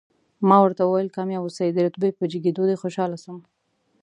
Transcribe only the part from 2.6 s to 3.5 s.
دې خوشاله شوم.